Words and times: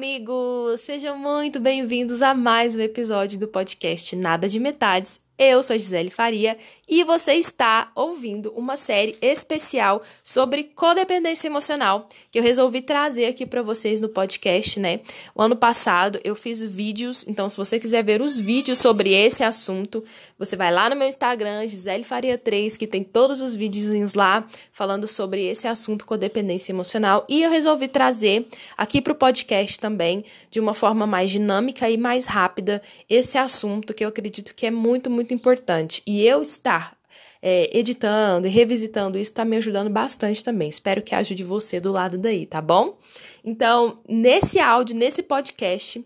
amigos! 0.00 0.80
Sejam 0.80 1.18
muito 1.18 1.60
bem-vindos 1.60 2.22
a 2.22 2.34
mais 2.34 2.74
um 2.74 2.80
episódio 2.80 3.38
do 3.38 3.46
podcast 3.46 4.16
Nada 4.16 4.48
de 4.48 4.58
Metades. 4.58 5.20
Eu 5.42 5.62
sou 5.62 5.74
Gisele 5.74 6.10
Faria 6.10 6.54
e 6.86 7.02
você 7.02 7.32
está 7.32 7.90
ouvindo 7.94 8.52
uma 8.54 8.76
série 8.76 9.16
especial 9.22 10.02
sobre 10.22 10.64
codependência 10.64 11.46
emocional 11.46 12.06
que 12.30 12.38
eu 12.38 12.42
resolvi 12.42 12.82
trazer 12.82 13.24
aqui 13.24 13.46
para 13.46 13.62
vocês 13.62 14.02
no 14.02 14.10
podcast, 14.10 14.78
né? 14.78 15.00
O 15.34 15.40
ano 15.40 15.56
passado 15.56 16.20
eu 16.22 16.36
fiz 16.36 16.62
vídeos, 16.62 17.24
então 17.26 17.48
se 17.48 17.56
você 17.56 17.80
quiser 17.80 18.04
ver 18.04 18.20
os 18.20 18.38
vídeos 18.38 18.76
sobre 18.76 19.14
esse 19.14 19.42
assunto, 19.42 20.04
você 20.38 20.56
vai 20.56 20.70
lá 20.70 20.90
no 20.90 20.96
meu 20.96 21.08
Instagram, 21.08 21.66
Gisele 21.66 22.04
Faria 22.04 22.36
3, 22.36 22.76
que 22.76 22.86
tem 22.86 23.02
todos 23.02 23.40
os 23.40 23.54
videozinhos 23.54 24.12
lá 24.12 24.46
falando 24.74 25.06
sobre 25.08 25.46
esse 25.46 25.66
assunto 25.66 26.04
codependência 26.04 26.70
emocional 26.70 27.24
e 27.30 27.42
eu 27.42 27.50
resolvi 27.50 27.88
trazer 27.88 28.46
aqui 28.76 29.00
para 29.00 29.14
o 29.14 29.16
podcast 29.16 29.80
também 29.80 30.22
de 30.50 30.60
uma 30.60 30.74
forma 30.74 31.06
mais 31.06 31.30
dinâmica 31.30 31.88
e 31.88 31.96
mais 31.96 32.26
rápida 32.26 32.82
esse 33.08 33.38
assunto 33.38 33.94
que 33.94 34.04
eu 34.04 34.08
acredito 34.10 34.54
que 34.54 34.66
é 34.66 34.70
muito, 34.70 35.08
muito 35.08 35.29
muito 35.30 35.34
importante. 35.34 36.02
E 36.06 36.22
eu 36.22 36.42
estar 36.42 36.96
é, 37.40 37.70
editando 37.76 38.46
e 38.46 38.50
revisitando 38.50 39.16
isso 39.16 39.30
está 39.30 39.44
me 39.44 39.56
ajudando 39.56 39.90
bastante 39.90 40.42
também. 40.42 40.68
Espero 40.68 41.02
que 41.02 41.14
ajude 41.14 41.44
você 41.44 41.80
do 41.80 41.92
lado 41.92 42.18
daí, 42.18 42.46
tá 42.46 42.60
bom? 42.60 42.98
Então, 43.44 43.98
nesse 44.08 44.58
áudio, 44.58 44.96
nesse 44.96 45.22
podcast, 45.22 46.04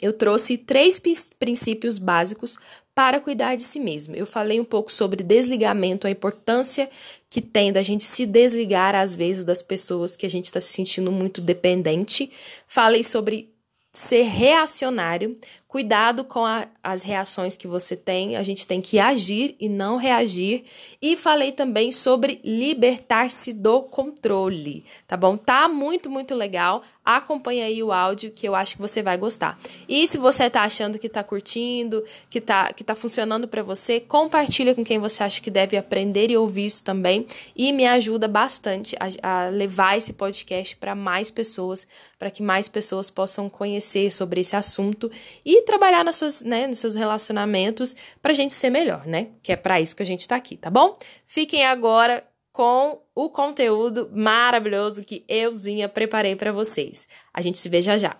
eu 0.00 0.12
trouxe 0.12 0.56
três 0.56 1.00
princípios 1.38 1.98
básicos 1.98 2.56
para 2.94 3.20
cuidar 3.20 3.56
de 3.56 3.62
si 3.62 3.80
mesmo. 3.80 4.14
Eu 4.14 4.26
falei 4.26 4.60
um 4.60 4.64
pouco 4.64 4.92
sobre 4.92 5.22
desligamento, 5.22 6.06
a 6.06 6.10
importância 6.10 6.88
que 7.30 7.40
tem 7.40 7.72
da 7.72 7.82
gente 7.82 8.04
se 8.04 8.26
desligar 8.26 8.94
às 8.94 9.14
vezes 9.14 9.44
das 9.44 9.62
pessoas 9.62 10.14
que 10.14 10.26
a 10.26 10.30
gente 10.30 10.46
está 10.46 10.60
se 10.60 10.72
sentindo 10.72 11.10
muito 11.10 11.40
dependente. 11.40 12.30
Falei 12.66 13.02
sobre 13.02 13.52
ser 13.92 14.22
reacionário, 14.22 15.38
Cuidado 15.72 16.22
com 16.22 16.44
a, 16.44 16.66
as 16.82 17.02
reações 17.02 17.56
que 17.56 17.66
você 17.66 17.96
tem, 17.96 18.36
a 18.36 18.42
gente 18.42 18.66
tem 18.66 18.78
que 18.78 18.98
agir 18.98 19.56
e 19.58 19.70
não 19.70 19.96
reagir. 19.96 20.64
E 21.00 21.16
falei 21.16 21.50
também 21.50 21.90
sobre 21.90 22.42
libertar-se 22.44 23.54
do 23.54 23.80
controle, 23.80 24.84
tá 25.06 25.16
bom? 25.16 25.34
Tá 25.34 25.70
muito, 25.70 26.10
muito 26.10 26.34
legal. 26.34 26.82
Acompanha 27.02 27.64
aí 27.64 27.82
o 27.82 27.90
áudio 27.90 28.30
que 28.32 28.46
eu 28.46 28.54
acho 28.54 28.76
que 28.76 28.82
você 28.82 29.02
vai 29.02 29.16
gostar. 29.16 29.58
E 29.88 30.06
se 30.06 30.18
você 30.18 30.50
tá 30.50 30.60
achando 30.60 30.98
que 30.98 31.08
tá 31.08 31.24
curtindo, 31.24 32.04
que 32.28 32.40
tá, 32.40 32.70
que 32.74 32.84
tá 32.84 32.94
funcionando 32.94 33.48
para 33.48 33.62
você, 33.62 33.98
compartilha 33.98 34.74
com 34.74 34.84
quem 34.84 34.98
você 34.98 35.22
acha 35.22 35.40
que 35.40 35.50
deve 35.50 35.78
aprender 35.78 36.30
e 36.30 36.36
ouvir 36.36 36.66
isso 36.66 36.84
também. 36.84 37.26
E 37.56 37.72
me 37.72 37.86
ajuda 37.86 38.28
bastante 38.28 38.94
a, 39.00 39.46
a 39.46 39.48
levar 39.48 39.96
esse 39.96 40.12
podcast 40.12 40.76
para 40.76 40.94
mais 40.94 41.30
pessoas, 41.30 41.86
para 42.18 42.30
que 42.30 42.42
mais 42.42 42.68
pessoas 42.68 43.08
possam 43.08 43.48
conhecer 43.48 44.12
sobre 44.12 44.42
esse 44.42 44.54
assunto 44.54 45.10
e 45.44 45.61
trabalhar 45.64 46.04
nas 46.04 46.16
suas, 46.16 46.42
né, 46.42 46.66
nos 46.66 46.78
seus 46.78 46.94
relacionamentos 46.94 47.94
pra 48.20 48.32
gente 48.32 48.52
ser 48.52 48.70
melhor, 48.70 49.06
né? 49.06 49.28
Que 49.42 49.52
é 49.52 49.56
para 49.56 49.80
isso 49.80 49.96
que 49.96 50.02
a 50.02 50.06
gente 50.06 50.26
tá 50.26 50.36
aqui, 50.36 50.56
tá 50.56 50.70
bom? 50.70 50.96
Fiquem 51.26 51.66
agora 51.66 52.24
com 52.52 53.00
o 53.14 53.30
conteúdo 53.30 54.10
maravilhoso 54.12 55.04
que 55.04 55.24
euzinha 55.28 55.88
preparei 55.88 56.36
para 56.36 56.52
vocês. 56.52 57.06
A 57.32 57.40
gente 57.40 57.58
se 57.58 57.68
vê 57.68 57.80
já 57.80 57.96
já. 57.96 58.16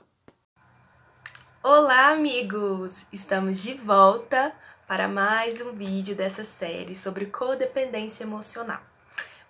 Olá, 1.63 2.09
amigos! 2.09 3.07
Estamos 3.13 3.63
de 3.63 3.75
volta 3.75 4.53
para 4.89 5.07
mais 5.07 5.61
um 5.61 5.73
vídeo 5.73 6.17
dessa 6.17 6.45
série 6.45 6.97
sobre 6.97 7.27
codependência 7.27 8.25
emocional. 8.25 8.81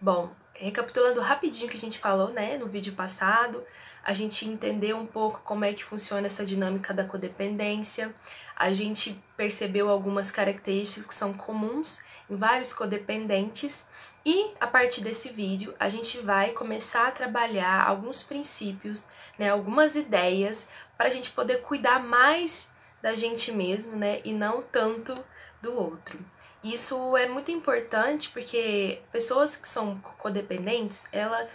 Bom, 0.00 0.30
recapitulando 0.54 1.20
rapidinho 1.20 1.66
o 1.66 1.70
que 1.70 1.76
a 1.76 1.80
gente 1.80 1.98
falou, 1.98 2.30
né, 2.30 2.56
no 2.56 2.66
vídeo 2.66 2.92
passado, 2.92 3.62
a 4.04 4.12
gente 4.12 4.46
entendeu 4.46 4.96
um 4.96 5.06
pouco 5.06 5.40
como 5.42 5.64
é 5.64 5.72
que 5.72 5.84
funciona 5.84 6.26
essa 6.26 6.44
dinâmica 6.44 6.92
da 6.92 7.04
codependência, 7.04 8.14
a 8.56 8.70
gente 8.70 9.22
percebeu 9.36 9.88
algumas 9.88 10.30
características 10.30 11.06
que 11.06 11.14
são 11.14 11.32
comuns 11.32 12.02
em 12.28 12.36
vários 12.36 12.72
codependentes 12.72 13.88
e 14.24 14.52
a 14.60 14.66
partir 14.66 15.00
desse 15.00 15.30
vídeo 15.30 15.74
a 15.80 15.88
gente 15.88 16.18
vai 16.18 16.52
começar 16.52 17.08
a 17.08 17.12
trabalhar 17.12 17.84
alguns 17.86 18.22
princípios, 18.22 19.08
né, 19.38 19.50
algumas 19.50 19.96
ideias 19.96 20.68
para 20.96 21.08
a 21.08 21.10
gente 21.10 21.30
poder 21.30 21.62
cuidar 21.62 22.00
mais 22.00 22.72
da 23.00 23.14
gente 23.14 23.50
mesmo, 23.50 23.96
né, 23.96 24.20
e 24.24 24.32
não 24.32 24.62
tanto 24.62 25.12
do 25.60 25.74
outro. 25.74 26.18
Isso 26.62 27.16
é 27.16 27.26
muito 27.26 27.50
importante 27.50 28.28
porque 28.30 29.00
pessoas 29.10 29.56
que 29.56 29.66
são 29.66 29.98
codependentes, 30.18 31.06
ela 31.10 31.48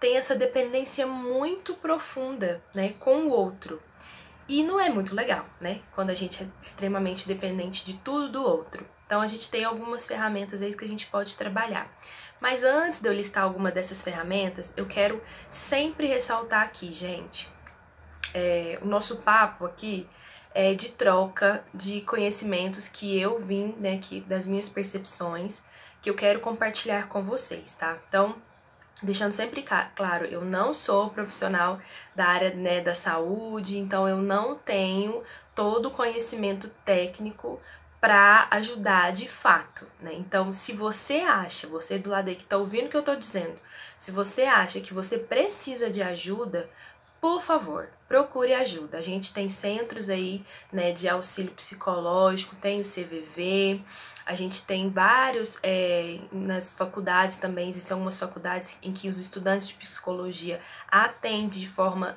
tem 0.00 0.16
essa 0.16 0.34
dependência 0.34 1.06
muito 1.06 1.74
profunda, 1.74 2.62
né, 2.74 2.94
com 2.98 3.24
o 3.24 3.30
outro. 3.30 3.80
E 4.48 4.62
não 4.62 4.80
é 4.80 4.88
muito 4.88 5.14
legal, 5.14 5.44
né, 5.60 5.80
quando 5.92 6.10
a 6.10 6.14
gente 6.14 6.42
é 6.42 6.46
extremamente 6.60 7.28
dependente 7.28 7.84
de 7.84 7.94
tudo 7.98 8.30
do 8.30 8.42
outro. 8.42 8.84
Então 9.06 9.20
a 9.20 9.26
gente 9.26 9.50
tem 9.50 9.64
algumas 9.64 10.06
ferramentas 10.06 10.60
aí 10.60 10.74
que 10.74 10.84
a 10.84 10.88
gente 10.88 11.06
pode 11.06 11.36
trabalhar. 11.36 11.90
Mas 12.40 12.64
antes 12.64 13.00
de 13.00 13.08
eu 13.08 13.12
listar 13.12 13.44
alguma 13.44 13.70
dessas 13.70 14.02
ferramentas, 14.02 14.72
eu 14.76 14.86
quero 14.86 15.22
sempre 15.50 16.06
ressaltar 16.06 16.62
aqui, 16.62 16.92
gente, 16.92 17.48
é, 18.34 18.78
o 18.82 18.86
nosso 18.86 19.18
papo 19.18 19.64
aqui 19.64 20.08
é, 20.58 20.74
de 20.74 20.88
troca 20.88 21.64
de 21.72 22.00
conhecimentos 22.00 22.88
que 22.88 23.16
eu 23.16 23.38
vim, 23.38 23.76
né, 23.78 23.96
que, 23.98 24.20
das 24.22 24.44
minhas 24.44 24.68
percepções, 24.68 25.64
que 26.02 26.10
eu 26.10 26.16
quero 26.16 26.40
compartilhar 26.40 27.06
com 27.06 27.22
vocês, 27.22 27.76
tá? 27.76 27.96
Então, 28.08 28.34
deixando 29.00 29.32
sempre 29.32 29.64
claro, 29.94 30.24
eu 30.24 30.44
não 30.44 30.74
sou 30.74 31.10
profissional 31.10 31.78
da 32.12 32.26
área 32.26 32.50
né, 32.50 32.80
da 32.80 32.92
saúde, 32.92 33.78
então 33.78 34.08
eu 34.08 34.16
não 34.16 34.56
tenho 34.56 35.22
todo 35.54 35.86
o 35.86 35.90
conhecimento 35.92 36.68
técnico 36.84 37.60
para 38.00 38.48
ajudar 38.50 39.12
de 39.12 39.28
fato, 39.28 39.86
né? 40.00 40.12
Então, 40.14 40.52
se 40.52 40.72
você 40.72 41.18
acha, 41.18 41.68
você 41.68 42.00
do 42.00 42.10
lado 42.10 42.30
aí 42.30 42.34
que 42.34 42.44
tá 42.44 42.56
ouvindo 42.56 42.86
o 42.86 42.88
que 42.88 42.96
eu 42.96 43.04
tô 43.04 43.14
dizendo, 43.14 43.54
se 43.96 44.10
você 44.10 44.42
acha 44.42 44.80
que 44.80 44.92
você 44.92 45.18
precisa 45.18 45.88
de 45.88 46.02
ajuda, 46.02 46.68
por 47.20 47.40
favor, 47.40 47.90
procure 48.08 48.54
ajuda. 48.54 48.98
A 48.98 49.02
gente 49.02 49.34
tem 49.34 49.48
centros 49.48 50.08
aí, 50.08 50.42
né, 50.72 50.90
de 50.92 51.08
auxílio 51.08 51.52
psicológico, 51.52 52.56
tem 52.56 52.80
o 52.80 52.82
CVV, 52.82 53.82
a 54.28 54.34
gente 54.34 54.66
tem 54.66 54.90
vários 54.90 55.58
é, 55.62 56.18
nas 56.30 56.74
faculdades 56.74 57.38
também, 57.38 57.70
existem 57.70 57.94
algumas 57.94 58.18
faculdades 58.18 58.76
em 58.82 58.92
que 58.92 59.08
os 59.08 59.18
estudantes 59.18 59.68
de 59.68 59.74
psicologia 59.74 60.60
atendem 60.90 61.60
de 61.60 61.68
forma 61.68 62.14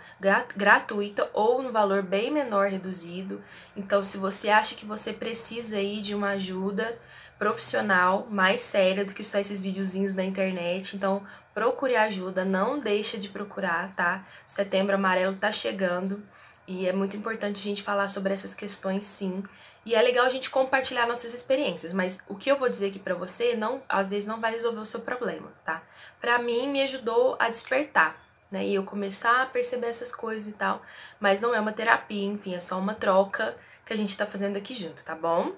gratuita 0.55 1.29
ou 1.33 1.61
no 1.61 1.71
valor 1.71 2.01
bem 2.01 2.29
menor 2.29 2.69
reduzido. 2.69 3.41
Então, 3.77 4.03
se 4.03 4.17
você 4.17 4.49
acha 4.49 4.75
que 4.75 4.85
você 4.85 5.13
precisa 5.13 5.77
aí 5.77 6.01
de 6.01 6.13
uma 6.15 6.31
ajuda 6.31 6.99
profissional 7.41 8.27
mais 8.29 8.61
séria 8.61 9.03
do 9.03 9.15
que 9.15 9.23
só 9.23 9.39
esses 9.39 9.59
videozinhos 9.59 10.13
da 10.13 10.23
internet, 10.23 10.95
então 10.95 11.25
procure 11.55 11.95
ajuda, 11.95 12.45
não 12.45 12.79
deixa 12.79 13.17
de 13.17 13.29
procurar, 13.29 13.95
tá? 13.95 14.23
Setembro 14.45 14.93
Amarelo 14.93 15.35
tá 15.35 15.51
chegando 15.51 16.23
e 16.67 16.87
é 16.87 16.93
muito 16.93 17.17
importante 17.17 17.59
a 17.59 17.63
gente 17.63 17.81
falar 17.81 18.09
sobre 18.09 18.31
essas 18.31 18.53
questões, 18.53 19.05
sim. 19.05 19.43
E 19.83 19.95
é 19.95 20.01
legal 20.03 20.27
a 20.27 20.29
gente 20.29 20.51
compartilhar 20.51 21.07
nossas 21.07 21.33
experiências, 21.33 21.93
mas 21.93 22.23
o 22.29 22.35
que 22.35 22.51
eu 22.51 22.55
vou 22.55 22.69
dizer 22.69 22.89
aqui 22.89 22.99
para 22.99 23.15
você, 23.15 23.55
não, 23.55 23.81
às 23.89 24.11
vezes 24.11 24.27
não 24.27 24.39
vai 24.39 24.51
resolver 24.51 24.79
o 24.79 24.85
seu 24.85 24.99
problema, 24.99 25.51
tá? 25.65 25.81
Para 26.21 26.37
mim 26.37 26.69
me 26.69 26.83
ajudou 26.83 27.37
a 27.39 27.49
despertar, 27.49 28.23
né? 28.51 28.67
E 28.67 28.75
eu 28.75 28.83
começar 28.83 29.41
a 29.41 29.45
perceber 29.47 29.87
essas 29.87 30.13
coisas 30.13 30.47
e 30.47 30.55
tal, 30.55 30.79
mas 31.19 31.41
não 31.41 31.55
é 31.55 31.59
uma 31.59 31.73
terapia, 31.73 32.23
enfim, 32.23 32.53
é 32.53 32.59
só 32.59 32.77
uma 32.77 32.93
troca 32.93 33.57
que 33.83 33.93
a 33.93 33.97
gente 33.97 34.15
tá 34.15 34.27
fazendo 34.27 34.57
aqui 34.57 34.75
junto, 34.75 35.03
tá 35.03 35.15
bom? 35.15 35.55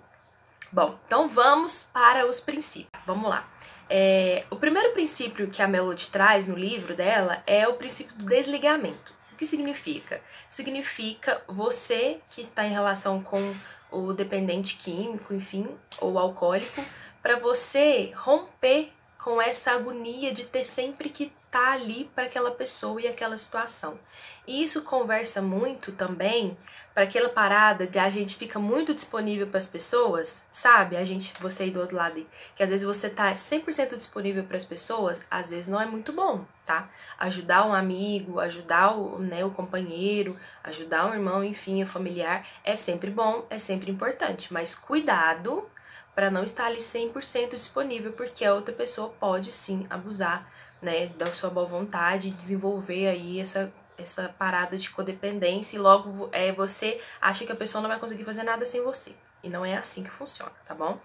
Bom, 0.73 0.97
então 1.05 1.29
vamos 1.29 1.83
para 1.93 2.27
os 2.27 2.39
princípios. 2.39 2.89
Vamos 3.05 3.29
lá. 3.29 3.47
É, 3.87 4.43
o 4.49 4.55
primeiro 4.55 4.91
princípio 4.91 5.47
que 5.47 5.61
a 5.61 5.67
Melody 5.67 6.09
traz 6.09 6.47
no 6.47 6.55
livro 6.55 6.95
dela 6.95 7.43
é 7.45 7.67
o 7.67 7.75
princípio 7.75 8.15
do 8.15 8.25
desligamento. 8.25 9.13
O 9.31 9.35
que 9.35 9.45
significa? 9.45 10.19
Significa 10.49 11.43
você 11.47 12.19
que 12.31 12.41
está 12.41 12.65
em 12.65 12.71
relação 12.71 13.21
com 13.21 13.53
o 13.91 14.13
dependente 14.13 14.77
químico, 14.77 15.31
enfim, 15.35 15.69
ou 16.01 16.17
alcoólico, 16.17 16.83
para 17.21 17.37
você 17.37 18.11
romper 18.15 18.91
com 19.23 19.39
essa 19.39 19.73
agonia 19.73 20.33
de 20.33 20.45
ter 20.45 20.63
sempre 20.63 21.07
que 21.09 21.31
tá 21.53 21.71
ali 21.71 22.09
para 22.15 22.23
aquela 22.23 22.49
pessoa 22.49 22.99
e 22.99 23.07
aquela 23.07 23.37
situação. 23.37 23.99
E 24.47 24.63
isso 24.63 24.81
conversa 24.81 25.39
muito 25.39 25.91
também 25.91 26.57
para 26.95 27.03
aquela 27.03 27.29
parada 27.29 27.85
de 27.85 27.99
a 27.99 28.09
gente 28.09 28.35
fica 28.35 28.57
muito 28.57 28.91
disponível 28.91 29.45
para 29.45 29.59
as 29.59 29.67
pessoas, 29.67 30.47
sabe? 30.51 30.97
A 30.97 31.05
gente, 31.05 31.31
você 31.39 31.63
aí 31.63 31.71
do 31.71 31.79
outro 31.79 31.95
lado, 31.95 32.25
que 32.55 32.63
às 32.63 32.71
vezes 32.71 32.83
você 32.83 33.07
tá 33.07 33.31
100% 33.31 33.95
disponível 33.95 34.43
para 34.45 34.57
as 34.57 34.65
pessoas, 34.65 35.27
às 35.29 35.51
vezes 35.51 35.67
não 35.67 35.79
é 35.79 35.85
muito 35.85 36.11
bom, 36.11 36.43
tá? 36.65 36.89
Ajudar 37.19 37.67
um 37.67 37.73
amigo, 37.73 38.39
ajudar 38.39 38.97
o, 38.97 39.19
né, 39.19 39.45
o 39.45 39.51
companheiro, 39.51 40.35
ajudar 40.63 41.05
um 41.05 41.13
irmão, 41.13 41.43
enfim, 41.43 41.83
o 41.83 41.85
familiar, 41.85 42.47
é 42.63 42.75
sempre 42.75 43.11
bom, 43.11 43.45
é 43.47 43.59
sempre 43.59 43.91
importante, 43.91 44.51
mas 44.51 44.73
cuidado 44.73 45.69
para 46.15 46.31
não 46.31 46.43
estar 46.43 46.65
ali 46.65 46.77
100% 46.77 47.51
disponível, 47.51 48.13
porque 48.13 48.43
a 48.43 48.53
outra 48.53 48.73
pessoa 48.73 49.09
pode 49.19 49.51
sim 49.51 49.85
abusar 49.89 50.47
né, 50.83 51.07
da 51.17 51.31
sua 51.33 51.49
boa 51.49 51.65
vontade 51.65 52.29
desenvolver 52.29 53.07
aí 53.07 53.39
essa 53.39 53.73
essa 53.95 54.27
parada 54.37 54.75
de 54.75 54.89
codependência 54.89 55.75
e 55.75 55.79
logo 55.79 56.27
é, 56.31 56.51
você 56.51 56.99
acha 57.21 57.45
que 57.45 57.51
a 57.51 57.55
pessoa 57.55 57.81
não 57.81 57.89
vai 57.89 57.99
conseguir 57.99 58.23
fazer 58.23 58.41
nada 58.41 58.65
sem 58.65 58.81
você. 58.81 59.15
E 59.43 59.49
não 59.49 59.63
é 59.63 59.77
assim 59.77 60.03
que 60.03 60.09
funciona, 60.09 60.51
tá 60.65 60.73
bom? 60.73 60.99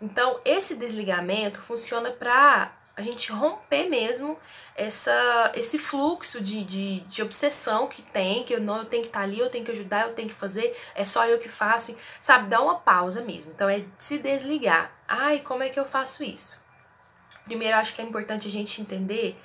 Então, 0.00 0.40
esse 0.44 0.76
desligamento 0.76 1.60
funciona 1.60 2.10
para 2.10 2.72
a 2.94 3.00
gente 3.00 3.32
romper 3.32 3.88
mesmo 3.88 4.38
essa, 4.76 5.52
esse 5.54 5.78
fluxo 5.78 6.40
de, 6.40 6.62
de, 6.64 7.00
de 7.00 7.22
obsessão 7.22 7.86
que 7.86 8.02
tem, 8.02 8.44
que 8.44 8.54
eu 8.54 8.60
não 8.60 8.78
eu 8.78 8.84
tenho 8.84 9.02
que 9.02 9.08
estar 9.08 9.20
tá 9.20 9.24
ali, 9.24 9.38
eu 9.38 9.48
tenho 9.48 9.64
que 9.64 9.70
ajudar, 9.70 10.08
eu 10.08 10.14
tenho 10.14 10.28
que 10.28 10.34
fazer, 10.34 10.76
é 10.94 11.04
só 11.04 11.26
eu 11.26 11.38
que 11.38 11.48
faço, 11.48 11.96
sabe? 12.20 12.48
Dá 12.48 12.60
uma 12.60 12.78
pausa 12.78 13.22
mesmo. 13.22 13.52
Então 13.52 13.68
é 13.68 13.84
se 13.98 14.18
desligar. 14.18 14.92
Ai, 15.08 15.40
como 15.40 15.62
é 15.62 15.68
que 15.68 15.80
eu 15.80 15.84
faço 15.84 16.22
isso? 16.22 16.61
Primeiro, 17.44 17.76
acho 17.76 17.94
que 17.94 18.02
é 18.02 18.04
importante 18.04 18.46
a 18.46 18.50
gente 18.50 18.80
entender 18.80 19.36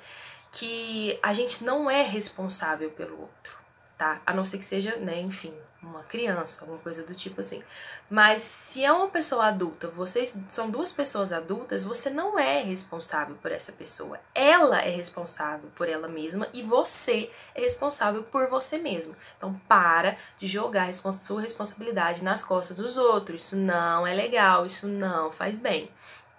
que 0.52 1.18
a 1.22 1.32
gente 1.32 1.64
não 1.64 1.90
é 1.90 2.02
responsável 2.02 2.90
pelo 2.90 3.20
outro, 3.20 3.58
tá? 3.96 4.20
A 4.24 4.32
não 4.32 4.44
ser 4.44 4.58
que 4.58 4.64
seja, 4.64 4.96
né, 4.96 5.20
enfim, 5.20 5.54
uma 5.82 6.02
criança, 6.02 6.62
alguma 6.62 6.80
coisa 6.80 7.04
do 7.04 7.14
tipo 7.14 7.40
assim. 7.40 7.62
Mas 8.10 8.42
se 8.42 8.84
é 8.84 8.90
uma 8.90 9.08
pessoa 9.08 9.46
adulta, 9.46 9.88
vocês 9.88 10.36
são 10.48 10.70
duas 10.70 10.90
pessoas 10.90 11.32
adultas, 11.32 11.84
você 11.84 12.10
não 12.10 12.38
é 12.38 12.62
responsável 12.62 13.36
por 13.36 13.52
essa 13.52 13.72
pessoa. 13.72 14.18
Ela 14.34 14.80
é 14.80 14.90
responsável 14.90 15.70
por 15.76 15.88
ela 15.88 16.08
mesma 16.08 16.48
e 16.52 16.62
você 16.62 17.30
é 17.54 17.60
responsável 17.60 18.24
por 18.24 18.48
você 18.48 18.78
mesmo. 18.78 19.14
Então 19.36 19.54
para 19.68 20.16
de 20.36 20.46
jogar 20.46 20.88
a 20.88 21.12
sua 21.12 21.40
responsabilidade 21.40 22.24
nas 22.24 22.42
costas 22.42 22.76
dos 22.78 22.96
outros. 22.96 23.44
Isso 23.44 23.56
não 23.56 24.06
é 24.06 24.14
legal, 24.14 24.66
isso 24.66 24.88
não 24.88 25.30
faz 25.30 25.58
bem, 25.58 25.90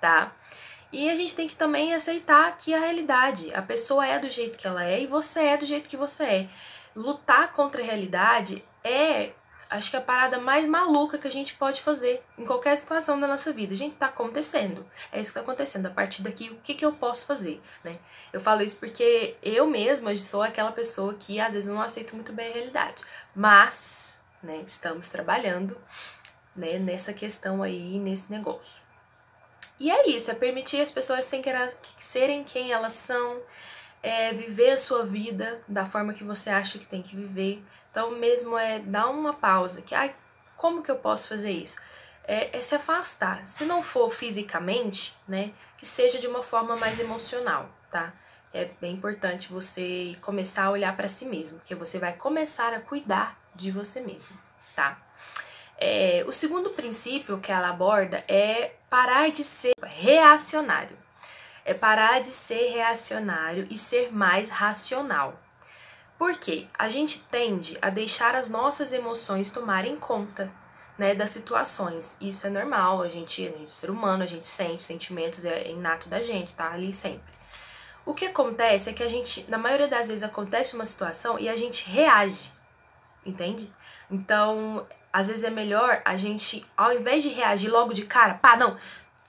tá? 0.01 0.33
E 0.91 1.09
a 1.09 1.15
gente 1.15 1.35
tem 1.35 1.47
que 1.47 1.55
também 1.55 1.93
aceitar 1.93 2.55
que 2.57 2.73
a 2.73 2.79
realidade, 2.79 3.53
a 3.53 3.61
pessoa 3.61 4.05
é 4.05 4.17
do 4.17 4.29
jeito 4.29 4.57
que 4.57 4.65
ela 4.65 4.83
é 4.83 5.01
e 5.01 5.07
você 5.07 5.41
é 5.41 5.57
do 5.57 5.65
jeito 5.65 5.87
que 5.87 5.97
você 5.97 6.23
é. 6.23 6.49
Lutar 6.95 7.51
contra 7.51 7.81
a 7.81 7.85
realidade 7.85 8.63
é, 8.83 9.31
acho 9.69 9.91
que 9.91 9.97
a 9.97 10.01
parada 10.01 10.39
mais 10.39 10.65
maluca 10.67 11.19
que 11.19 11.27
a 11.27 11.31
gente 11.31 11.53
pode 11.53 11.79
fazer 11.81 12.23
em 12.37 12.43
qualquer 12.43 12.75
situação 12.75 13.19
da 13.19 13.27
nossa 13.27 13.53
vida. 13.53 13.75
Gente, 13.75 13.97
tá 13.97 14.07
acontecendo. 14.07 14.83
É 15.11 15.21
isso 15.21 15.29
que 15.29 15.35
tá 15.35 15.41
acontecendo. 15.41 15.85
A 15.85 15.91
partir 15.91 16.23
daqui, 16.23 16.49
o 16.49 16.55
que, 16.55 16.73
que 16.73 16.83
eu 16.83 16.93
posso 16.93 17.27
fazer, 17.27 17.61
né? 17.83 17.97
Eu 18.33 18.41
falo 18.41 18.63
isso 18.63 18.77
porque 18.77 19.37
eu 19.43 19.67
mesma 19.67 20.17
sou 20.17 20.41
aquela 20.41 20.71
pessoa 20.71 21.13
que 21.13 21.39
às 21.39 21.53
vezes 21.53 21.69
não 21.69 21.81
aceito 21.81 22.15
muito 22.15 22.33
bem 22.33 22.49
a 22.49 22.53
realidade. 22.53 23.03
Mas, 23.35 24.25
né, 24.41 24.63
estamos 24.65 25.09
trabalhando 25.09 25.77
né, 26.55 26.79
nessa 26.79 27.13
questão 27.13 27.61
aí, 27.61 27.99
nesse 27.99 28.31
negócio. 28.31 28.88
E 29.79 29.89
é 29.89 30.09
isso, 30.09 30.29
é 30.29 30.33
permitir 30.33 30.81
as 30.81 30.91
pessoas 30.91 31.25
serem 31.97 32.43
quem 32.43 32.71
elas 32.71 32.93
são, 32.93 33.41
é 34.03 34.33
viver 34.33 34.71
a 34.71 34.77
sua 34.77 35.05
vida 35.05 35.61
da 35.67 35.85
forma 35.85 36.13
que 36.13 36.23
você 36.23 36.49
acha 36.49 36.77
que 36.77 36.87
tem 36.87 37.01
que 37.01 37.15
viver. 37.15 37.63
Então, 37.91 38.11
mesmo 38.11 38.57
é 38.57 38.79
dar 38.79 39.07
uma 39.07 39.33
pausa, 39.33 39.81
que, 39.81 39.95
ai, 39.95 40.13
como 40.57 40.83
que 40.83 40.91
eu 40.91 40.97
posso 40.97 41.29
fazer 41.29 41.51
isso? 41.51 41.77
É, 42.25 42.57
é 42.57 42.61
se 42.61 42.75
afastar. 42.75 43.47
Se 43.47 43.65
não 43.65 43.81
for 43.81 44.11
fisicamente, 44.11 45.15
né, 45.27 45.51
que 45.77 45.85
seja 45.85 46.19
de 46.19 46.27
uma 46.27 46.43
forma 46.43 46.75
mais 46.75 46.99
emocional, 46.99 47.69
tá? 47.89 48.13
É 48.53 48.65
bem 48.81 48.93
importante 48.93 49.49
você 49.49 50.17
começar 50.21 50.65
a 50.65 50.71
olhar 50.71 50.95
para 50.95 51.07
si 51.07 51.25
mesmo, 51.25 51.59
porque 51.59 51.75
você 51.75 51.99
vai 51.99 52.13
começar 52.13 52.73
a 52.73 52.81
cuidar 52.81 53.37
de 53.55 53.71
você 53.71 54.01
mesmo, 54.01 54.37
tá? 54.75 54.99
É, 55.81 56.25
o 56.27 56.31
segundo 56.31 56.71
princípio 56.71 57.39
que 57.39 57.51
ela 57.51 57.69
aborda 57.69 58.21
é 58.27 58.73
parar 58.89 59.31
de 59.31 59.45
ser 59.45 59.73
reacionário. 59.81 60.97
É 61.63 61.73
parar 61.73 62.19
de 62.19 62.27
ser 62.27 62.71
reacionário 62.73 63.65
e 63.69 63.77
ser 63.77 64.11
mais 64.11 64.49
racional. 64.49 65.39
Por 66.17 66.35
quê? 66.35 66.67
A 66.77 66.89
gente 66.89 67.23
tende 67.23 67.77
a 67.81 67.89
deixar 67.89 68.35
as 68.35 68.49
nossas 68.49 68.91
emoções 68.91 69.51
tomarem 69.51 69.95
conta 69.95 70.51
né, 70.97 71.15
das 71.15 71.31
situações. 71.31 72.17
Isso 72.19 72.45
é 72.45 72.49
normal, 72.49 73.01
a 73.01 73.07
gente, 73.07 73.47
a 73.47 73.51
gente 73.51 73.63
é 73.63 73.67
ser 73.67 73.89
humano, 73.89 74.23
a 74.23 74.27
gente 74.27 74.45
sente 74.45 74.83
sentimentos, 74.83 75.45
é 75.45 75.71
inato 75.71 76.09
da 76.09 76.21
gente, 76.21 76.53
tá 76.53 76.71
ali 76.73 76.91
sempre. 76.91 77.33
O 78.05 78.13
que 78.13 78.25
acontece 78.25 78.89
é 78.89 78.93
que 78.93 79.01
a 79.01 79.07
gente, 79.07 79.49
na 79.49 79.57
maioria 79.57 79.87
das 79.87 80.09
vezes, 80.09 80.23
acontece 80.23 80.75
uma 80.75 80.85
situação 80.85 81.39
e 81.39 81.47
a 81.47 81.55
gente 81.55 81.89
reage, 81.89 82.51
entende? 83.25 83.73
Então, 84.09 84.85
às 85.11 85.27
vezes 85.27 85.43
é 85.43 85.49
melhor 85.49 86.01
a 86.05 86.15
gente, 86.17 86.65
ao 86.77 86.93
invés 86.93 87.23
de 87.23 87.29
reagir 87.29 87.69
logo 87.69 87.93
de 87.93 88.05
cara, 88.05 88.35
pá, 88.35 88.55
não, 88.55 88.77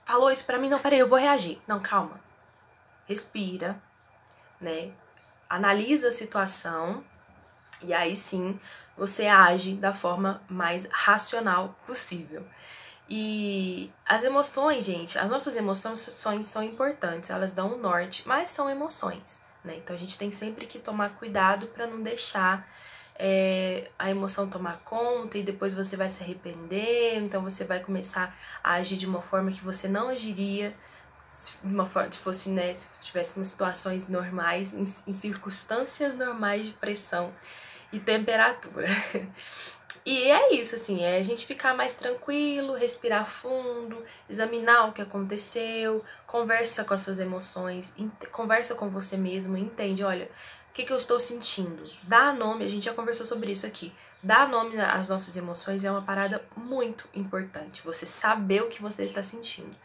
falou 0.05 0.31
isso 0.31 0.45
pra 0.45 0.57
mim, 0.57 0.69
não, 0.69 0.79
peraí, 0.79 0.99
eu 0.99 1.07
vou 1.07 1.19
reagir. 1.19 1.61
Não, 1.67 1.79
calma. 1.79 2.19
Respira, 3.07 3.81
né? 4.59 4.91
Analisa 5.49 6.09
a 6.09 6.11
situação 6.11 7.03
e 7.81 7.93
aí 7.93 8.15
sim 8.15 8.59
você 8.95 9.25
age 9.27 9.73
da 9.73 9.93
forma 9.93 10.41
mais 10.47 10.87
racional 10.91 11.75
possível. 11.85 12.45
E 13.09 13.91
as 14.07 14.23
emoções, 14.23 14.85
gente, 14.85 15.17
as 15.17 15.31
nossas 15.31 15.55
emoções 15.57 15.99
são 15.99 16.63
importantes, 16.63 17.29
elas 17.29 17.51
dão 17.51 17.73
um 17.73 17.77
norte, 17.77 18.25
mas 18.25 18.49
são 18.49 18.69
emoções, 18.69 19.43
né? 19.65 19.75
Então 19.77 19.95
a 19.95 19.99
gente 19.99 20.17
tem 20.17 20.31
sempre 20.31 20.65
que 20.65 20.79
tomar 20.79 21.09
cuidado 21.15 21.67
para 21.67 21.87
não 21.87 22.01
deixar 22.01 22.65
é, 23.15 23.89
a 23.97 24.09
emoção 24.09 24.49
tomar 24.49 24.79
conta 24.79 25.37
e 25.37 25.43
depois 25.43 25.73
você 25.73 25.95
vai 25.95 26.09
se 26.09 26.23
arrepender, 26.23 27.17
então 27.17 27.41
você 27.41 27.63
vai 27.63 27.79
começar 27.79 28.35
a 28.63 28.73
agir 28.73 28.97
de 28.97 29.05
uma 29.05 29.21
forma 29.21 29.51
que 29.51 29.63
você 29.63 29.87
não 29.87 30.09
agiria 30.09 30.75
se 31.33 31.53
uma 31.63 31.85
forma, 31.85 32.11
se 32.11 32.19
fosse, 32.19 32.49
né, 32.49 32.73
se 32.73 32.87
tivesse 32.99 33.39
em 33.39 33.43
situações 33.43 34.07
normais, 34.07 34.73
em, 34.73 34.83
em 35.07 35.13
circunstâncias 35.13 36.15
normais 36.15 36.67
de 36.67 36.73
pressão 36.73 37.33
e 37.91 37.99
temperatura. 37.99 38.87
E 40.03 40.31
é 40.31 40.55
isso, 40.55 40.73
assim, 40.73 41.03
é 41.03 41.17
a 41.17 41.23
gente 41.23 41.45
ficar 41.45 41.75
mais 41.75 41.93
tranquilo, 41.93 42.73
respirar 42.73 43.23
fundo, 43.23 44.03
examinar 44.27 44.89
o 44.89 44.93
que 44.93 45.01
aconteceu, 45.01 46.03
conversa 46.25 46.83
com 46.83 46.95
as 46.95 47.01
suas 47.01 47.19
emoções, 47.19 47.93
conversa 48.31 48.73
com 48.73 48.89
você 48.89 49.15
mesmo, 49.15 49.55
entende, 49.55 50.03
olha, 50.03 50.27
o 50.71 50.73
que, 50.73 50.85
que 50.85 50.93
eu 50.93 50.97
estou 50.97 51.19
sentindo? 51.19 51.91
Dar 52.03 52.33
nome, 52.33 52.63
a 52.63 52.67
gente 52.67 52.85
já 52.85 52.93
conversou 52.93 53.25
sobre 53.25 53.51
isso 53.51 53.67
aqui. 53.67 53.93
Dar 54.23 54.47
nome 54.47 54.79
às 54.79 55.09
nossas 55.09 55.35
emoções 55.35 55.83
é 55.83 55.91
uma 55.91 56.01
parada 56.01 56.41
muito 56.55 57.09
importante. 57.13 57.81
Você 57.81 58.05
saber 58.05 58.63
o 58.63 58.69
que 58.69 58.81
você 58.81 59.03
está 59.03 59.21
sentindo. 59.21 59.75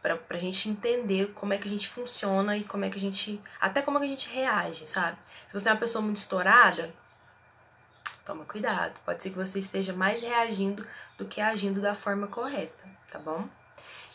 Pra, 0.00 0.16
pra 0.16 0.38
gente 0.38 0.70
entender 0.70 1.30
como 1.34 1.52
é 1.52 1.58
que 1.58 1.68
a 1.68 1.70
gente 1.70 1.86
funciona 1.86 2.56
e 2.56 2.64
como 2.64 2.86
é 2.86 2.88
que 2.88 2.96
a 2.96 3.00
gente. 3.00 3.38
Até 3.60 3.82
como 3.82 3.98
é 3.98 4.00
que 4.00 4.06
a 4.06 4.10
gente 4.10 4.30
reage, 4.30 4.86
sabe? 4.86 5.18
Se 5.46 5.52
você 5.52 5.68
é 5.68 5.72
uma 5.72 5.78
pessoa 5.78 6.00
muito 6.00 6.16
estourada, 6.16 6.90
toma 8.24 8.46
cuidado. 8.46 8.98
Pode 9.04 9.22
ser 9.22 9.28
que 9.28 9.36
você 9.36 9.58
esteja 9.58 9.92
mais 9.92 10.22
reagindo 10.22 10.86
do 11.18 11.26
que 11.26 11.42
agindo 11.42 11.82
da 11.82 11.94
forma 11.94 12.26
correta, 12.26 12.88
tá 13.12 13.18
bom? 13.18 13.46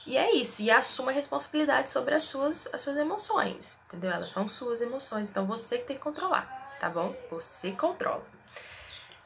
E 0.05 0.17
é 0.17 0.35
isso, 0.35 0.61
e 0.61 0.69
assuma 0.69 1.11
a 1.11 1.13
responsabilidade 1.13 1.89
sobre 1.89 2.13
as 2.13 2.23
suas, 2.23 2.71
as 2.71 2.81
suas 2.81 2.95
emoções, 2.95 3.79
entendeu? 3.87 4.11
Elas 4.11 4.29
são 4.29 4.47
suas 4.47 4.79
emoções, 4.79 5.29
então 5.29 5.47
você 5.47 5.79
que 5.79 5.85
tem 5.85 5.95
que 5.95 6.03
controlar, 6.03 6.77
tá 6.79 6.89
bom? 6.89 7.15
Você 7.31 7.71
controla. 7.71 8.23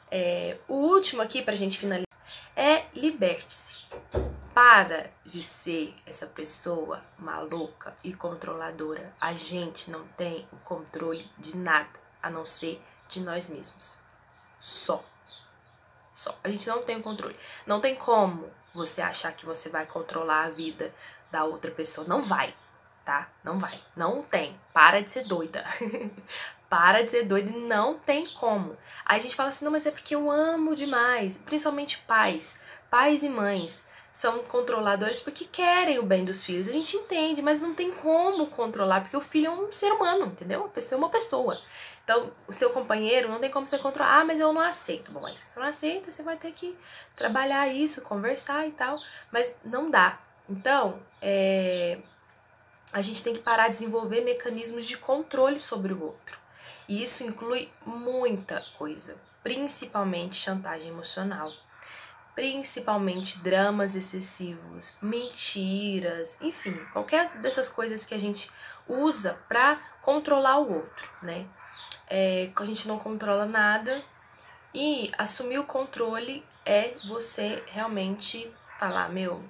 É, 0.09 0.57
o 0.67 0.75
último 0.75 1.21
aqui 1.21 1.41
pra 1.41 1.53
gente 1.53 1.77
finalizar 1.77 2.07
é 2.55 2.85
liberte-se. 2.93 3.83
Para 4.53 5.09
de 5.23 5.41
ser 5.41 5.95
essa 6.05 6.25
pessoa 6.25 7.01
maluca 7.17 7.95
e 8.03 8.13
controladora. 8.13 9.13
A 9.21 9.33
gente 9.33 9.89
não 9.89 10.05
tem 10.17 10.47
o 10.51 10.57
controle 10.57 11.29
de 11.37 11.55
nada 11.55 11.99
a 12.21 12.29
não 12.29 12.45
ser 12.45 12.81
de 13.07 13.21
nós 13.21 13.47
mesmos. 13.47 13.99
Só. 14.59 15.03
Só. 16.13 16.37
A 16.43 16.49
gente 16.49 16.67
não 16.67 16.81
tem 16.81 16.97
o 16.97 17.01
controle. 17.01 17.35
Não 17.65 17.79
tem 17.79 17.95
como 17.95 18.51
você 18.73 19.01
achar 19.01 19.33
que 19.33 19.45
você 19.45 19.69
vai 19.69 19.85
controlar 19.85 20.45
a 20.45 20.49
vida 20.49 20.93
da 21.31 21.43
outra 21.43 21.71
pessoa. 21.71 22.07
Não 22.07 22.21
vai, 22.21 22.53
tá? 23.03 23.29
Não 23.43 23.59
vai. 23.59 23.79
Não 23.95 24.21
tem. 24.21 24.59
Para 24.73 25.01
de 25.01 25.11
ser 25.11 25.25
doida. 25.25 25.63
Para 26.69 27.03
de 27.03 27.09
ser 27.09 27.23
doida 27.23 27.49
e 27.49 27.59
não 27.61 27.97
tem 27.97 28.27
como. 28.27 28.77
Aí 29.03 29.17
a 29.17 29.21
gente 29.21 29.35
fala 29.35 29.49
assim, 29.49 29.65
não, 29.65 29.71
mas 29.71 29.87
é 29.87 29.91
porque 29.91 30.13
eu 30.13 30.29
amo 30.29 30.75
demais. 30.75 31.37
Principalmente 31.37 31.97
pais. 31.99 32.59
Pais 32.91 33.23
e 33.23 33.29
mães 33.29 33.85
são 34.13 34.39
controladores 34.43 35.19
porque 35.19 35.45
querem 35.45 35.99
o 35.99 36.03
bem 36.03 36.25
dos 36.25 36.43
filhos. 36.43 36.67
A 36.67 36.71
gente 36.71 36.97
entende, 36.97 37.41
mas 37.41 37.61
não 37.61 37.73
tem 37.73 37.91
como 37.91 38.47
controlar, 38.47 39.01
porque 39.01 39.15
o 39.15 39.21
filho 39.21 39.47
é 39.47 39.51
um 39.51 39.71
ser 39.71 39.91
humano, 39.91 40.27
entendeu? 40.27 40.65
A 40.65 40.69
pessoa 40.69 40.97
é 40.97 41.03
uma 41.03 41.09
pessoa. 41.09 41.59
Então, 42.03 42.31
o 42.47 42.51
seu 42.51 42.71
companheiro 42.71 43.29
não 43.29 43.39
tem 43.39 43.51
como 43.51 43.67
você 43.67 43.77
controlar, 43.77 44.21
ah, 44.21 44.25
mas 44.25 44.39
eu 44.39 44.51
não 44.51 44.61
aceito. 44.61 45.11
Bom, 45.11 45.21
mas 45.21 45.39
se 45.39 45.51
você 45.51 45.59
não 45.59 45.67
aceita, 45.67 46.11
você 46.11 46.23
vai 46.23 46.37
ter 46.37 46.51
que 46.53 46.75
trabalhar 47.15 47.67
isso, 47.67 48.01
conversar 48.01 48.67
e 48.67 48.71
tal, 48.71 48.99
mas 49.31 49.55
não 49.63 49.91
dá. 49.91 50.19
Então, 50.49 50.99
é, 51.21 51.99
a 52.91 53.01
gente 53.01 53.23
tem 53.23 53.33
que 53.33 53.41
parar 53.41 53.67
de 53.67 53.73
desenvolver 53.73 54.21
mecanismos 54.21 54.85
de 54.85 54.97
controle 54.97 55.59
sobre 55.59 55.93
o 55.93 56.03
outro. 56.03 56.39
E 56.87 57.03
isso 57.03 57.23
inclui 57.23 57.71
muita 57.85 58.59
coisa, 58.75 59.15
principalmente 59.43 60.35
chantagem 60.35 60.89
emocional, 60.89 61.51
principalmente 62.39 63.39
dramas 63.39 63.95
excessivos, 63.95 64.95
mentiras, 65.01 66.37
enfim, 66.39 66.79
qualquer 66.93 67.29
dessas 67.39 67.67
coisas 67.67 68.05
que 68.05 68.13
a 68.13 68.19
gente 68.19 68.49
usa 68.87 69.37
para 69.49 69.75
controlar 70.01 70.59
o 70.59 70.73
outro, 70.73 71.09
né? 71.21 71.45
é, 72.09 72.49
a 72.55 72.65
gente 72.65 72.87
não 72.87 72.97
controla 72.97 73.45
nada. 73.45 74.03
E 74.73 75.11
assumir 75.17 75.59
o 75.59 75.63
controle 75.63 76.45
é 76.65 76.93
você 77.07 77.63
realmente 77.67 78.51
falar, 78.79 79.09
meu, 79.09 79.43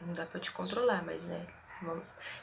não 0.00 0.12
dá 0.14 0.24
pra 0.24 0.40
te 0.40 0.50
controlar, 0.50 1.02
mas 1.04 1.24
né. 1.24 1.46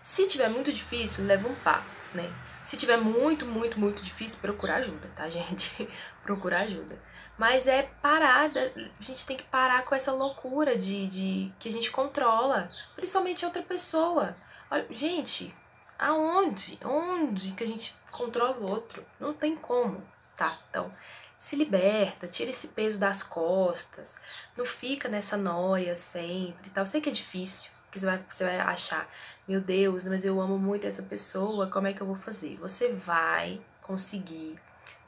Se 0.01 0.27
tiver 0.27 0.49
muito 0.49 0.71
difícil, 0.71 1.25
leva 1.25 1.47
um 1.47 1.55
papo, 1.55 1.89
né? 2.13 2.31
Se 2.63 2.75
tiver 2.75 2.97
muito, 2.97 3.45
muito, 3.45 3.79
muito 3.79 4.01
difícil, 4.01 4.39
procurar 4.39 4.77
ajuda, 4.77 5.09
tá, 5.15 5.27
gente? 5.29 5.87
procurar 6.23 6.61
ajuda. 6.61 7.01
Mas 7.37 7.67
é 7.67 7.83
parada, 8.01 8.73
a 8.75 9.03
gente 9.03 9.25
tem 9.25 9.37
que 9.37 9.43
parar 9.43 9.85
com 9.85 9.95
essa 9.95 10.11
loucura 10.11 10.77
de, 10.77 11.07
de 11.07 11.53
que 11.59 11.69
a 11.69 11.71
gente 11.71 11.91
controla, 11.91 12.69
principalmente 12.95 13.45
outra 13.45 13.61
pessoa. 13.61 14.35
Olha, 14.69 14.85
gente, 14.89 15.55
aonde? 15.97 16.77
Onde 16.83 17.51
que 17.53 17.63
a 17.63 17.67
gente 17.67 17.95
controla 18.11 18.57
o 18.57 18.69
outro? 18.69 19.05
Não 19.19 19.33
tem 19.33 19.55
como, 19.55 20.03
tá? 20.35 20.59
Então, 20.69 20.93
se 21.39 21.55
liberta, 21.55 22.27
tira 22.27 22.51
esse 22.51 22.69
peso 22.69 22.99
das 22.99 23.21
costas, 23.21 24.19
não 24.57 24.65
fica 24.65 25.07
nessa 25.07 25.37
noia 25.37 25.95
sempre, 25.95 26.69
tá? 26.71 26.81
Eu 26.81 26.87
sei 26.87 26.99
que 26.99 27.09
é 27.09 27.11
difícil, 27.11 27.71
que 27.91 27.99
você 27.99 28.05
vai, 28.05 28.23
você 28.29 28.43
vai 28.43 28.59
achar, 28.59 29.09
meu 29.47 29.61
Deus, 29.61 30.05
mas 30.05 30.25
eu 30.25 30.39
amo 30.41 30.57
muito 30.57 30.85
essa 30.85 31.03
pessoa, 31.03 31.67
como 31.67 31.87
é 31.87 31.93
que 31.93 32.01
eu 32.01 32.07
vou 32.07 32.15
fazer? 32.15 32.57
Você 32.57 32.91
vai 32.91 33.61
conseguir 33.81 34.59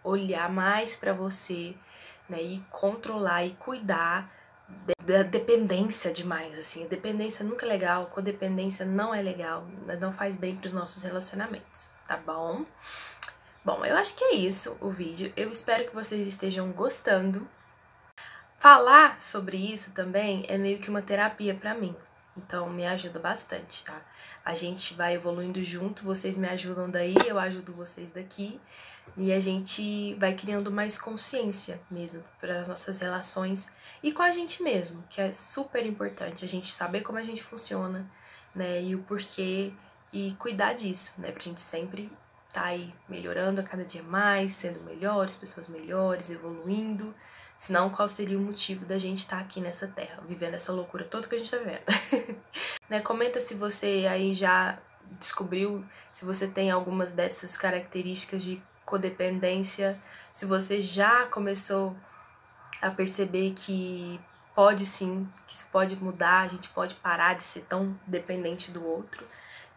olhar 0.03 0.49
mais 0.49 0.95
para 0.95 1.13
você, 1.13 1.75
né, 2.27 2.41
e 2.41 2.63
controlar 2.69 3.43
e 3.43 3.51
cuidar 3.51 4.31
da 5.03 5.23
dependência 5.23 6.11
demais, 6.11 6.57
assim. 6.57 6.85
A 6.85 6.87
dependência 6.87 7.43
nunca 7.43 7.65
é 7.65 7.69
legal, 7.69 8.05
codependência 8.07 8.85
não 8.85 9.13
é 9.13 9.21
legal, 9.21 9.67
não 9.99 10.13
faz 10.13 10.35
bem 10.35 10.55
para 10.55 10.67
os 10.67 10.73
nossos 10.73 11.01
relacionamentos, 11.03 11.91
tá 12.07 12.15
bom? 12.15 12.65
Bom, 13.65 13.83
eu 13.83 13.97
acho 13.97 14.15
que 14.15 14.23
é 14.23 14.35
isso 14.35 14.77
o 14.79 14.89
vídeo. 14.89 15.33
Eu 15.35 15.51
espero 15.51 15.85
que 15.85 15.93
vocês 15.93 16.25
estejam 16.25 16.71
gostando. 16.71 17.47
Falar 18.57 19.21
sobre 19.21 19.57
isso 19.57 19.91
também 19.91 20.45
é 20.47 20.57
meio 20.57 20.79
que 20.79 20.89
uma 20.89 21.01
terapia 21.01 21.53
para 21.53 21.73
mim. 21.73 21.95
Então 22.39 22.69
me 22.69 22.85
ajuda 22.85 23.19
bastante, 23.19 23.83
tá? 23.83 24.01
A 24.43 24.53
gente 24.53 24.93
vai 24.93 25.13
evoluindo 25.15 25.63
junto, 25.63 26.03
vocês 26.03 26.37
me 26.37 26.47
ajudam 26.47 26.89
daí, 26.89 27.15
eu 27.27 27.37
ajudo 27.37 27.73
vocês 27.73 28.11
daqui. 28.11 28.59
E 29.17 29.33
a 29.33 29.39
gente 29.39 30.15
vai 30.15 30.33
criando 30.33 30.71
mais 30.71 30.99
consciência 30.99 31.81
mesmo 31.89 32.23
para 32.39 32.61
as 32.61 32.67
nossas 32.67 32.99
relações 32.99 33.71
e 34.03 34.11
com 34.11 34.21
a 34.21 34.31
gente 34.31 34.61
mesmo, 34.61 35.03
que 35.09 35.19
é 35.19 35.33
super 35.33 35.85
importante 35.85 36.45
a 36.45 36.47
gente 36.47 36.71
saber 36.71 37.01
como 37.01 37.17
a 37.17 37.23
gente 37.23 37.41
funciona, 37.41 38.09
né? 38.55 38.81
E 38.81 38.95
o 38.95 38.99
porquê 38.99 39.73
e 40.13 40.35
cuidar 40.39 40.73
disso, 40.73 41.19
né? 41.19 41.31
Pra 41.31 41.41
gente 41.41 41.59
sempre 41.59 42.09
tá 42.53 42.65
aí 42.65 42.93
melhorando 43.07 43.59
a 43.61 43.63
cada 43.63 43.83
dia 43.83 44.03
mais, 44.03 44.53
sendo 44.53 44.79
melhores, 44.81 45.35
pessoas 45.35 45.67
melhores, 45.67 46.29
evoluindo. 46.29 47.13
Senão, 47.59 47.89
qual 47.89 48.07
seria 48.07 48.37
o 48.37 48.41
motivo 48.41 48.85
da 48.85 48.97
gente 48.97 49.19
estar 49.19 49.37
tá 49.37 49.41
aqui 49.41 49.59
nessa 49.59 49.87
terra, 49.87 50.23
vivendo 50.27 50.53
essa 50.53 50.71
loucura 50.71 51.03
toda 51.03 51.27
que 51.27 51.35
a 51.35 51.37
gente 51.37 51.51
tá 51.51 51.57
vivendo? 51.57 51.83
né? 52.89 53.01
Comenta 53.01 53.41
se 53.41 53.53
você 53.53 54.07
aí 54.09 54.33
já 54.33 54.79
descobriu, 55.19 55.85
se 56.13 56.23
você 56.23 56.47
tem 56.47 56.71
algumas 56.71 57.11
dessas 57.11 57.57
características 57.57 58.41
de 58.41 58.61
codependência, 58.85 60.01
se 60.31 60.45
você 60.45 60.81
já 60.81 61.25
começou 61.25 61.95
a 62.81 62.89
perceber 62.89 63.53
que 63.53 64.19
pode 64.55 64.85
sim, 64.85 65.27
que 65.45 65.53
isso 65.53 65.67
pode 65.71 65.95
mudar, 65.97 66.41
a 66.41 66.47
gente 66.47 66.69
pode 66.69 66.95
parar 66.95 67.35
de 67.35 67.43
ser 67.43 67.61
tão 67.61 67.99
dependente 68.07 68.71
do 68.71 68.85
outro 68.85 69.25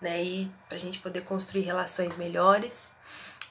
né? 0.03 0.23
E 0.23 0.51
pra 0.69 0.77
gente 0.77 0.99
poder 0.99 1.23
construir 1.23 1.63
relações 1.63 2.17
melhores. 2.17 2.93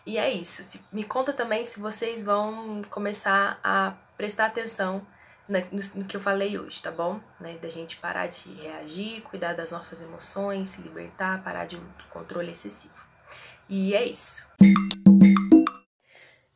E 0.05 0.17
é 0.17 0.29
isso. 0.29 0.83
Me 0.91 1.03
conta 1.03 1.31
também 1.31 1.63
se 1.63 1.79
vocês 1.79 2.23
vão 2.23 2.81
começar 2.89 3.59
a 3.63 3.93
prestar 4.21 4.45
atenção 4.45 5.01
no, 5.49 6.05
que 6.05 6.15
eu 6.15 6.21
falei 6.21 6.55
hoje, 6.55 6.79
tá 6.79 6.91
bom? 6.91 7.19
Né? 7.39 7.57
Da 7.59 7.69
gente 7.69 7.97
parar 7.97 8.27
de 8.27 8.53
reagir, 8.53 9.21
cuidar 9.21 9.53
das 9.53 9.71
nossas 9.71 9.99
emoções, 9.99 10.69
se 10.69 10.83
libertar, 10.83 11.43
parar 11.43 11.65
de 11.65 11.75
um 11.75 11.83
controle 12.07 12.51
excessivo. 12.51 12.93
E 13.67 13.95
é 13.95 14.05
isso. 14.07 14.47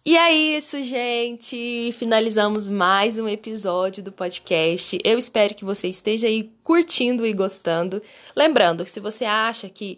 E 0.05 0.15
é 0.15 0.31
isso, 0.31 0.83
gente. 0.83 1.91
Finalizamos 1.97 2.69
mais 2.69 3.17
um 3.17 3.27
episódio 3.27 4.03
do 4.03 4.11
podcast. 4.11 4.99
Eu 5.03 5.17
espero 5.17 5.55
que 5.55 5.65
você 5.65 5.87
esteja 5.87 6.27
aí 6.27 6.53
curtindo 6.63 7.25
e 7.25 7.33
gostando. 7.33 7.99
Lembrando 8.35 8.85
que 8.85 8.91
se 8.91 8.99
você 8.99 9.25
acha 9.25 9.67
que 9.69 9.97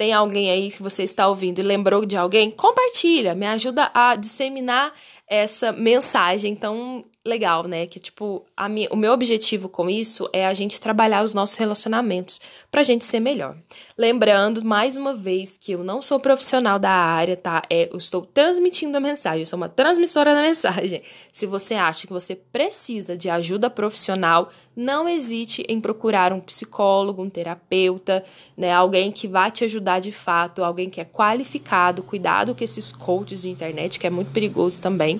tem 0.00 0.14
alguém 0.14 0.50
aí 0.50 0.70
que 0.70 0.82
você 0.82 1.02
está 1.02 1.28
ouvindo 1.28 1.58
e 1.58 1.62
lembrou 1.62 2.06
de 2.06 2.16
alguém, 2.16 2.50
compartilha, 2.50 3.34
me 3.34 3.44
ajuda 3.44 3.90
a 3.92 4.16
disseminar 4.16 4.94
essa 5.30 5.70
mensagem 5.70 6.56
tão 6.56 7.04
legal, 7.24 7.68
né? 7.68 7.86
Que, 7.86 8.00
tipo, 8.00 8.44
a 8.56 8.68
minha, 8.68 8.88
o 8.90 8.96
meu 8.96 9.12
objetivo 9.12 9.68
com 9.68 9.90
isso 9.90 10.28
é 10.32 10.46
a 10.46 10.54
gente 10.54 10.80
trabalhar 10.80 11.22
os 11.22 11.34
nossos 11.34 11.56
relacionamentos 11.56 12.40
pra 12.70 12.82
gente 12.82 13.04
ser 13.04 13.20
melhor. 13.20 13.56
Lembrando, 13.96 14.64
mais 14.64 14.96
uma 14.96 15.14
vez, 15.14 15.58
que 15.58 15.72
eu 15.72 15.84
não 15.84 16.00
sou 16.00 16.18
profissional 16.18 16.78
da 16.78 16.90
área, 16.90 17.36
tá? 17.36 17.62
É, 17.68 17.90
eu 17.92 17.98
estou 17.98 18.22
transmitindo 18.22 18.96
a 18.96 19.00
mensagem, 19.00 19.40
eu 19.40 19.46
sou 19.46 19.58
uma 19.58 19.68
transmissora 19.68 20.34
da 20.34 20.40
mensagem. 20.42 21.02
Se 21.30 21.46
você 21.46 21.74
acha 21.74 22.06
que 22.06 22.12
você 22.12 22.34
precisa 22.34 23.16
de 23.16 23.28
ajuda 23.28 23.68
profissional, 23.68 24.48
não 24.74 25.06
hesite 25.06 25.62
em 25.68 25.78
procurar 25.78 26.32
um 26.32 26.40
psicólogo, 26.40 27.22
um 27.22 27.28
terapeuta, 27.28 28.24
né? 28.56 28.72
Alguém 28.72 29.12
que 29.12 29.28
vá 29.28 29.50
te 29.50 29.62
ajudar 29.64 30.00
de 30.00 30.10
fato, 30.10 30.64
alguém 30.64 30.88
que 30.88 31.00
é 31.00 31.04
qualificado. 31.04 32.02
Cuidado 32.02 32.54
com 32.54 32.64
esses 32.64 32.90
coaches 32.90 33.42
de 33.42 33.50
internet, 33.50 33.98
que 33.98 34.06
é 34.06 34.10
muito 34.10 34.32
perigoso 34.32 34.80
também. 34.80 35.19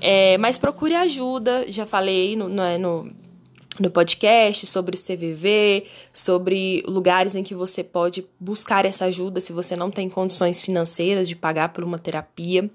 É, 0.00 0.36
mas 0.38 0.58
procure 0.58 0.94
ajuda, 0.94 1.64
já 1.68 1.86
falei 1.86 2.36
no, 2.36 2.48
no, 2.48 2.62
é, 2.62 2.78
no, 2.78 3.10
no 3.80 3.90
podcast 3.90 4.66
sobre 4.66 4.96
CVV, 4.96 5.84
sobre 6.12 6.82
lugares 6.86 7.34
em 7.34 7.42
que 7.42 7.54
você 7.54 7.82
pode 7.82 8.26
buscar 8.38 8.84
essa 8.84 9.06
ajuda 9.06 9.40
se 9.40 9.52
você 9.52 9.74
não 9.74 9.90
tem 9.90 10.08
condições 10.08 10.60
financeiras 10.62 11.28
de 11.28 11.36
pagar 11.36 11.70
por 11.70 11.82
uma 11.82 11.98
terapia. 11.98 12.70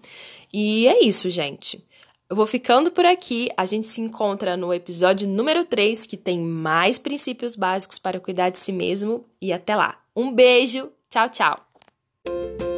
E 0.51 0.87
é 0.87 1.03
isso, 1.03 1.29
gente. 1.29 1.83
Eu 2.29 2.35
vou 2.35 2.45
ficando 2.45 2.91
por 2.91 3.05
aqui. 3.05 3.49
A 3.57 3.65
gente 3.65 3.85
se 3.85 3.99
encontra 3.99 4.55
no 4.55 4.73
episódio 4.73 5.27
número 5.27 5.65
3, 5.65 6.05
que 6.05 6.15
tem 6.15 6.39
mais 6.39 6.97
princípios 6.97 7.57
básicos 7.57 7.99
para 7.99 8.21
cuidar 8.21 8.49
de 8.49 8.57
si 8.57 8.71
mesmo. 8.71 9.25
E 9.41 9.51
até 9.51 9.75
lá. 9.75 9.99
Um 10.15 10.31
beijo. 10.31 10.89
Tchau, 11.09 11.27
tchau. 11.27 12.70